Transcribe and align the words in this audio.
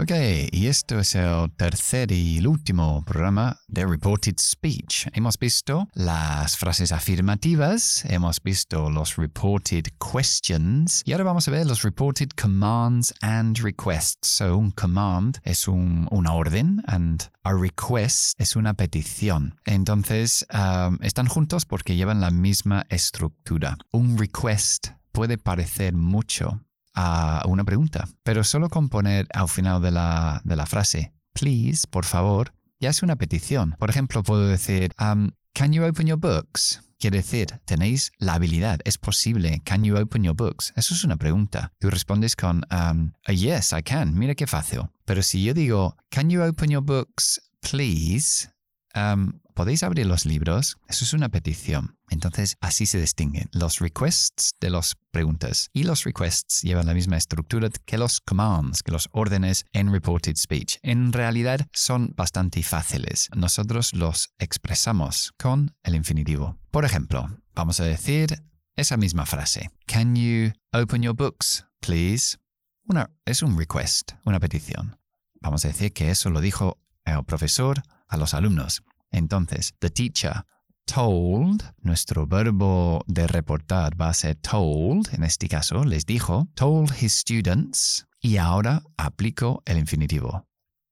Ok, 0.00 0.12
y 0.52 0.68
esto 0.68 1.00
es 1.00 1.16
el 1.16 1.50
tercer 1.56 2.12
y 2.12 2.38
el 2.38 2.46
último 2.46 3.02
programa 3.04 3.58
de 3.66 3.84
Reported 3.84 4.36
Speech. 4.38 5.08
Hemos 5.12 5.36
visto 5.36 5.88
las 5.92 6.56
frases 6.56 6.92
afirmativas, 6.92 8.04
hemos 8.04 8.40
visto 8.40 8.90
los 8.90 9.16
reported 9.16 9.86
questions 9.98 11.02
y 11.04 11.10
ahora 11.10 11.24
vamos 11.24 11.48
a 11.48 11.50
ver 11.50 11.66
los 11.66 11.82
reported 11.82 12.28
commands 12.40 13.12
and 13.22 13.58
requests. 13.58 14.28
So, 14.28 14.56
un 14.56 14.70
command 14.70 15.40
es 15.42 15.66
un, 15.66 16.06
una 16.12 16.32
orden 16.32 16.80
and 16.86 17.24
a 17.42 17.52
request 17.52 18.40
es 18.40 18.54
una 18.54 18.74
petición. 18.74 19.56
Entonces, 19.64 20.46
um, 20.54 20.98
están 21.02 21.26
juntos 21.26 21.66
porque 21.66 21.96
llevan 21.96 22.20
la 22.20 22.30
misma 22.30 22.86
estructura. 22.88 23.76
Un 23.90 24.16
request 24.16 24.90
puede 25.10 25.38
parecer 25.38 25.94
mucho 25.94 26.60
a 27.00 27.44
una 27.46 27.62
pregunta, 27.62 28.08
pero 28.24 28.42
solo 28.42 28.68
con 28.68 28.88
poner 28.88 29.28
al 29.32 29.48
final 29.48 29.80
de 29.80 29.92
la, 29.92 30.42
de 30.44 30.56
la 30.56 30.66
frase, 30.66 31.12
please, 31.32 31.86
por 31.88 32.04
favor, 32.04 32.52
ya 32.80 32.90
es 32.90 33.04
una 33.04 33.14
petición. 33.14 33.76
Por 33.78 33.88
ejemplo, 33.88 34.24
puedo 34.24 34.48
decir, 34.48 34.92
um, 35.00 35.30
can 35.54 35.72
you 35.72 35.84
open 35.84 36.08
your 36.08 36.18
books? 36.18 36.82
Quiere 36.98 37.18
decir, 37.18 37.60
tenéis 37.64 38.10
la 38.18 38.34
habilidad, 38.34 38.80
es 38.84 38.98
posible. 38.98 39.62
Can 39.64 39.84
you 39.84 39.96
open 39.96 40.24
your 40.24 40.34
books? 40.34 40.72
Eso 40.74 40.94
es 40.94 41.04
una 41.04 41.16
pregunta. 41.16 41.72
Tú 41.78 41.88
respondes 41.88 42.34
con, 42.34 42.64
um, 42.72 43.12
yes, 43.28 43.72
I 43.72 43.82
can. 43.84 44.18
Mira 44.18 44.34
qué 44.34 44.48
fácil. 44.48 44.90
Pero 45.04 45.22
si 45.22 45.44
yo 45.44 45.54
digo, 45.54 45.96
can 46.10 46.28
you 46.30 46.42
open 46.42 46.70
your 46.70 46.82
books, 46.82 47.40
please? 47.60 48.48
Um, 48.96 49.40
¿Podéis 49.58 49.82
abrir 49.82 50.06
los 50.06 50.24
libros? 50.24 50.76
Eso 50.86 51.04
es 51.04 51.14
una 51.14 51.30
petición. 51.30 51.96
Entonces, 52.10 52.56
así 52.60 52.86
se 52.86 53.00
distinguen 53.00 53.48
los 53.50 53.80
requests 53.80 54.52
de 54.60 54.70
las 54.70 54.94
preguntas. 55.10 55.68
Y 55.72 55.82
los 55.82 56.04
requests 56.04 56.62
llevan 56.62 56.86
la 56.86 56.94
misma 56.94 57.16
estructura 57.16 57.68
que 57.84 57.98
los 57.98 58.20
commands, 58.20 58.84
que 58.84 58.92
los 58.92 59.08
órdenes 59.10 59.64
en 59.72 59.90
reported 59.90 60.36
speech. 60.36 60.76
En 60.82 61.12
realidad, 61.12 61.66
son 61.72 62.14
bastante 62.14 62.62
fáciles. 62.62 63.30
Nosotros 63.34 63.94
los 63.94 64.30
expresamos 64.38 65.32
con 65.36 65.74
el 65.82 65.96
infinitivo. 65.96 66.56
Por 66.70 66.84
ejemplo, 66.84 67.28
vamos 67.52 67.80
a 67.80 67.84
decir 67.84 68.40
esa 68.76 68.96
misma 68.96 69.26
frase. 69.26 69.72
Can 69.88 70.14
you 70.14 70.52
open 70.72 71.02
your 71.02 71.16
books, 71.16 71.66
please? 71.80 72.36
Una, 72.84 73.10
es 73.24 73.42
un 73.42 73.58
request, 73.58 74.12
una 74.24 74.38
petición. 74.38 75.00
Vamos 75.40 75.64
a 75.64 75.68
decir 75.68 75.92
que 75.92 76.12
eso 76.12 76.30
lo 76.30 76.40
dijo 76.40 76.78
el 77.04 77.24
profesor 77.24 77.82
a 78.06 78.16
los 78.16 78.34
alumnos. 78.34 78.84
Entonces, 79.10 79.74
the 79.80 79.90
teacher 79.90 80.44
told, 80.86 81.62
nuestro 81.82 82.26
verbo 82.26 83.04
de 83.06 83.26
reportar 83.26 84.00
va 84.00 84.08
a 84.08 84.14
ser 84.14 84.36
told, 84.36 85.12
en 85.12 85.22
este 85.22 85.48
caso 85.48 85.84
les 85.84 86.06
dijo, 86.06 86.48
told 86.54 86.90
his 87.00 87.14
students, 87.14 88.06
y 88.20 88.38
ahora 88.38 88.82
aplico 88.96 89.62
el 89.66 89.78
infinitivo. 89.78 90.46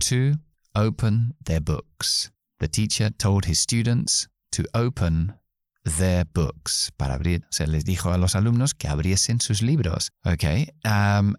To 0.00 0.38
open 0.74 1.34
their 1.42 1.60
books. 1.60 2.32
The 2.60 2.68
teacher 2.68 3.10
told 3.10 3.46
his 3.46 3.58
students 3.58 4.28
to 4.52 4.64
open 4.74 5.34
their 5.84 6.24
books. 6.26 6.92
Para 6.96 7.14
abrir, 7.14 7.44
se 7.50 7.66
les 7.66 7.84
dijo 7.84 8.12
a 8.12 8.18
los 8.18 8.36
alumnos 8.36 8.74
que 8.74 8.88
abriesen 8.88 9.40
sus 9.40 9.62
libros. 9.62 10.12
Ok. 10.24 10.44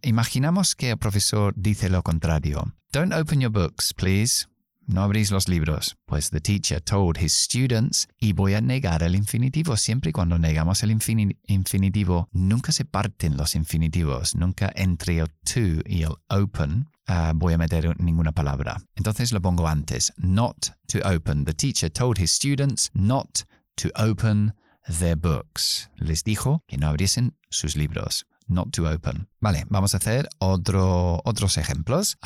Imaginamos 0.02 0.76
que 0.76 0.92
el 0.92 0.98
profesor 0.98 1.54
dice 1.56 1.90
lo 1.90 2.04
contrario. 2.04 2.74
Don't 2.92 3.14
open 3.14 3.40
your 3.40 3.52
books, 3.52 3.94
please 3.94 4.48
no 4.90 5.04
abrís 5.04 5.32
los 5.32 5.48
libros. 5.48 5.96
Pues 6.06 6.32
the 6.32 6.42
teacher 6.42 6.82
told 6.82 7.18
his 7.18 7.34
students, 7.34 8.08
y 8.20 8.34
voy 8.34 8.56
a 8.56 8.62
negar 8.62 9.04
el 9.04 9.16
infinitivo. 9.16 9.78
Siempre 9.78 10.10
y 10.10 10.14
cuando 10.14 10.38
negamos 10.40 10.84
el 10.84 10.92
infinitivo, 10.92 12.28
nunca 12.32 12.72
se 12.72 12.86
parten 12.86 13.38
los 13.38 13.56
infinitivos, 13.56 14.36
nunca 14.36 14.72
entre 14.76 15.20
el 15.20 15.30
to 15.46 15.82
y 15.86 16.04
el 16.04 16.16
open 16.30 16.88
uh, 17.08 17.34
voy 17.36 17.54
a 17.54 17.58
meter 17.58 17.96
ninguna 18.00 18.32
palabra. 18.32 18.82
Entonces 18.96 19.32
lo 19.32 19.42
pongo 19.42 19.68
antes. 19.68 20.12
Not 20.18 20.72
to 20.88 21.00
open. 21.08 21.46
The 21.46 21.54
teacher 21.54 21.90
told 21.90 22.18
his 22.18 22.32
students 22.32 22.90
not 22.94 23.44
to 23.78 23.90
open 23.96 24.54
their 25.00 25.16
books. 25.16 25.90
Les 25.98 26.24
dijo 26.24 26.64
que 26.68 26.78
no 26.78 26.88
abriesen 26.88 27.36
sus 27.50 27.76
libros. 27.76 28.26
Not 28.48 28.72
to 28.72 28.88
open. 28.88 29.28
Vale, 29.40 29.66
vamos 29.70 29.94
a 29.94 29.98
hacer 29.98 30.28
otro, 30.40 31.22
otros 31.24 31.58
ejemplos. 31.58 32.18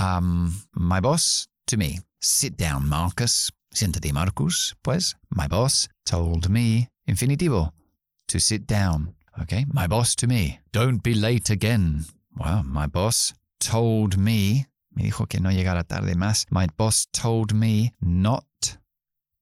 My 0.73 1.01
boss 1.01 1.49
to 1.67 1.77
me. 1.77 2.01
Sit 2.25 2.55
down, 2.55 2.87
Marcus. 2.87 3.51
Siéntate, 3.73 4.13
Marcus. 4.13 4.73
Pues, 4.81 5.13
my 5.29 5.45
boss 5.45 5.89
told 6.05 6.49
me, 6.49 6.87
infinitivo, 7.05 7.73
to 8.29 8.39
sit 8.39 8.65
down. 8.65 9.13
Okay, 9.41 9.65
my 9.73 9.87
boss 9.87 10.15
to 10.15 10.25
me. 10.25 10.61
Don't 10.71 11.03
be 11.03 11.13
late 11.13 11.49
again. 11.49 12.05
Well, 12.37 12.63
my 12.63 12.87
boss 12.87 13.33
told 13.59 14.17
me, 14.17 14.67
me 14.95 15.03
dijo 15.03 15.27
que 15.27 15.41
no 15.41 15.49
llegara 15.49 15.83
tarde 15.83 16.15
más. 16.15 16.45
My 16.49 16.67
boss 16.77 17.07
told 17.11 17.53
me 17.53 17.91
not 18.01 18.77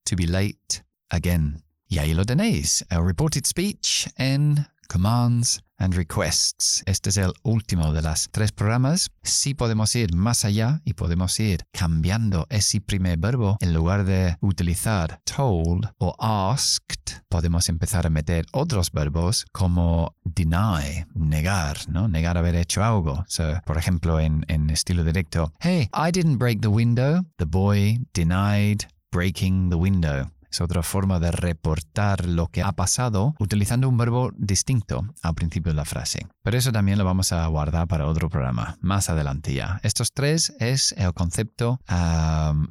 to 0.06 0.16
be 0.16 0.26
late 0.26 0.82
again. 1.12 1.62
Y 1.88 2.00
ahí 2.00 2.16
lo 2.16 2.24
tenéis, 2.24 2.82
el 2.90 3.04
reported 3.04 3.46
speech 3.46 4.08
en 4.18 4.66
commands 4.92 5.62
and 5.78 5.94
requests. 5.96 6.84
Este 6.86 7.10
es 7.10 7.18
el 7.18 7.32
último 7.44 7.94
de 7.94 8.02
las 8.02 8.28
tres 8.30 8.52
programas. 8.52 9.10
Sí 9.24 9.54
podemos 9.54 9.96
ir 9.96 10.14
más 10.14 10.44
allá 10.44 10.82
y 10.84 10.94
podemos 10.94 11.40
ir 11.40 11.66
cambiando 11.72 12.46
ese 12.50 12.82
primer 12.82 13.18
verbo 13.18 13.58
en 13.62 13.74
lugar 13.74 14.04
de 14.04 14.36
utilizar 14.42 15.22
told 15.24 15.90
o 15.98 16.14
asked. 16.20 17.24
Podemos 17.30 17.70
empezar 17.70 18.06
a 18.06 18.10
meter 18.10 18.46
otros 18.52 18.92
verbos 18.92 19.46
como 19.54 20.14
deny, 20.26 21.06
negar, 21.16 21.78
¿no? 21.88 22.10
Negar 22.10 22.38
haber 22.38 22.56
hecho 22.56 22.84
algo. 22.84 23.24
por 23.66 23.78
ejemplo, 23.78 24.20
en, 24.20 24.44
en 24.50 24.70
estilo 24.70 25.06
directo, 25.06 25.54
hey, 25.62 25.90
I 25.94 26.12
didn't 26.12 26.38
break 26.38 26.60
the 26.60 26.68
window. 26.68 27.24
The 27.38 27.46
boy 27.46 28.00
denied 28.14 28.88
breaking 29.10 29.70
the 29.70 29.78
window 29.78 30.30
es 30.52 30.62
otra 30.62 30.84
forma 30.84 31.20
de 31.20 31.32
reportar 31.32 32.26
lo 32.26 32.48
que 32.48 32.62
ha 32.62 32.72
pasado 32.74 33.36
utilizando 33.40 33.88
un 33.88 33.98
verbo 33.98 34.32
distinto 34.36 35.06
al 35.22 35.34
principio 35.34 35.72
de 35.72 35.78
la 35.78 35.86
frase. 35.86 36.28
Pero 36.44 36.58
eso 36.58 36.72
también 36.72 36.98
lo 36.98 37.06
vamos 37.06 37.32
a 37.32 37.46
guardar 37.48 37.88
para 37.88 38.08
otro 38.08 38.30
programa, 38.30 38.78
más 38.82 39.10
adelante 39.10 39.54
ya. 39.54 39.80
Estos 39.84 40.12
tres 40.12 40.54
es 40.60 40.94
el 40.98 41.14
concepto 41.14 41.80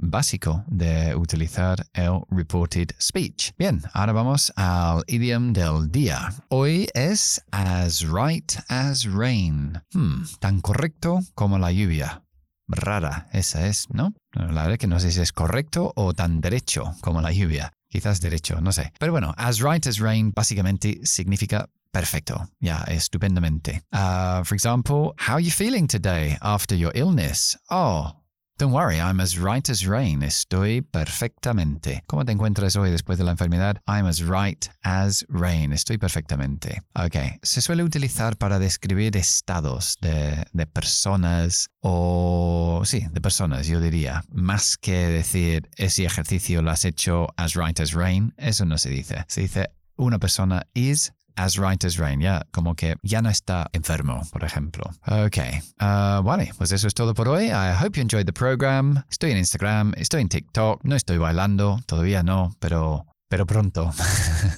básico 0.00 0.64
de 0.66 1.14
utilizar 1.14 1.86
el 1.94 2.20
reported 2.30 2.90
speech. 3.00 3.52
Bien, 3.58 3.82
ahora 3.92 4.12
vamos 4.12 4.52
al 4.56 5.02
idioma 5.06 5.52
del 5.52 5.90
día. 5.90 6.32
Hoy 6.48 6.88
es 6.94 7.42
as 7.50 8.02
right 8.02 8.52
as 8.68 9.04
rain. 9.04 9.80
Hmm, 9.92 10.24
tan 10.38 10.60
correcto 10.60 11.20
como 11.34 11.58
la 11.58 11.72
lluvia 11.72 12.22
rara 12.70 13.28
esa 13.32 13.66
es, 13.66 13.88
¿no? 13.90 14.14
La 14.32 14.62
verdad 14.64 14.78
que 14.78 14.86
no 14.86 15.00
sé 15.00 15.10
si 15.12 15.20
es 15.20 15.32
correcto 15.32 15.92
o 15.96 16.14
tan 16.14 16.40
derecho 16.40 16.94
como 17.00 17.20
la 17.20 17.32
lluvia. 17.32 17.72
Quizás 17.88 18.20
derecho, 18.20 18.60
no 18.60 18.70
sé. 18.72 18.92
Pero 18.98 19.12
bueno, 19.12 19.34
as 19.36 19.60
right 19.60 19.84
as 19.86 19.98
rain 19.98 20.32
básicamente 20.32 21.00
significa 21.02 21.68
perfecto, 21.90 22.48
ya, 22.60 22.84
estupendamente. 22.86 23.82
Uh, 23.92 24.44
for 24.44 24.54
example, 24.54 25.12
how 25.18 25.34
are 25.34 25.42
you 25.42 25.50
feeling 25.50 25.88
today 25.88 26.36
after 26.40 26.76
your 26.76 26.92
illness? 26.94 27.58
Oh, 27.68 28.12
Don't 28.60 28.74
worry, 28.74 29.00
I'm 29.00 29.20
as 29.20 29.38
right 29.38 29.66
as 29.70 29.86
rain. 29.86 30.22
Estoy 30.22 30.82
perfectamente. 30.82 32.04
¿Cómo 32.06 32.26
te 32.26 32.32
encuentras 32.32 32.76
hoy 32.76 32.90
después 32.90 33.16
de 33.16 33.24
la 33.24 33.30
enfermedad? 33.30 33.80
I'm 33.86 34.04
as 34.04 34.20
right 34.20 34.68
as 34.82 35.24
rain. 35.30 35.72
Estoy 35.72 35.96
perfectamente. 35.96 36.82
Ok. 36.94 37.40
Se 37.42 37.62
suele 37.62 37.82
utilizar 37.82 38.36
para 38.36 38.58
describir 38.58 39.16
estados 39.16 39.96
de, 40.02 40.44
de 40.52 40.66
personas 40.66 41.70
o... 41.80 42.82
Sí, 42.84 43.06
de 43.10 43.20
personas, 43.22 43.66
yo 43.66 43.80
diría. 43.80 44.24
Más 44.30 44.76
que 44.76 45.06
decir 45.06 45.70
ese 45.78 46.04
ejercicio 46.04 46.60
lo 46.60 46.70
has 46.70 46.84
hecho 46.84 47.28
as 47.38 47.54
right 47.54 47.80
as 47.80 47.94
rain, 47.94 48.34
eso 48.36 48.66
no 48.66 48.76
se 48.76 48.90
dice. 48.90 49.24
Se 49.28 49.40
dice 49.40 49.70
una 49.96 50.18
persona 50.18 50.66
is 50.74 51.14
as 51.36 51.58
right 51.58 51.84
as 51.84 51.98
rain, 51.98 52.20
ya, 52.20 52.42
como 52.50 52.74
que 52.74 52.96
ya 53.02 53.20
no 53.22 53.30
está 53.30 53.68
enfermo, 53.72 54.22
por 54.32 54.44
ejemplo. 54.44 54.84
Ok, 55.06 55.38
uh, 55.80 56.22
vale, 56.22 56.52
pues 56.56 56.72
eso 56.72 56.86
es 56.86 56.94
todo 56.94 57.14
por 57.14 57.28
hoy. 57.28 57.46
I 57.46 57.72
hope 57.72 57.96
you 57.96 58.02
enjoyed 58.02 58.26
the 58.26 58.32
program. 58.32 59.02
Estoy 59.10 59.32
en 59.32 59.38
Instagram, 59.38 59.92
estoy 59.96 60.22
en 60.22 60.28
TikTok, 60.28 60.84
no 60.84 60.96
estoy 60.96 61.18
bailando, 61.18 61.80
todavía 61.86 62.22
no, 62.22 62.54
pero, 62.58 63.06
pero 63.28 63.46
pronto. 63.46 63.92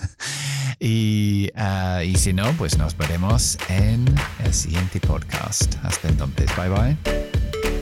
y, 0.81 1.51
uh, 1.57 2.03
y 2.03 2.17
si 2.17 2.33
no, 2.33 2.53
pues 2.53 2.79
nos 2.79 2.97
veremos 2.97 3.59
en 3.69 4.05
el 4.45 4.55
siguiente 4.55 5.01
podcast. 5.01 5.75
Hasta 5.83 6.09
entonces, 6.09 6.51
bye 6.57 6.69
bye. 6.69 7.82